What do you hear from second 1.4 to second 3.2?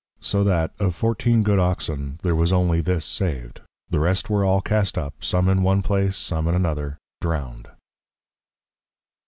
good Oxen, there was only this